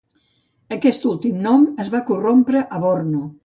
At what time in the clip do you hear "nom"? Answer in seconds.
1.49-1.69